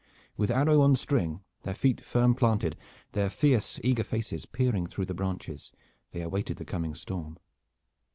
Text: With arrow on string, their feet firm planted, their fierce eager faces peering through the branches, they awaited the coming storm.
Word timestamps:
With 0.35 0.49
arrow 0.49 0.81
on 0.81 0.95
string, 0.95 1.41
their 1.61 1.75
feet 1.75 2.03
firm 2.03 2.33
planted, 2.33 2.75
their 3.11 3.29
fierce 3.29 3.79
eager 3.83 4.03
faces 4.03 4.47
peering 4.47 4.87
through 4.87 5.05
the 5.05 5.13
branches, 5.13 5.73
they 6.09 6.23
awaited 6.23 6.57
the 6.57 6.65
coming 6.65 6.95
storm. 6.95 7.37